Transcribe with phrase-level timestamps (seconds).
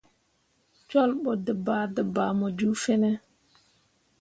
[0.89, 3.11] Jolɓo dǝbaadǝbaa mu ju fine.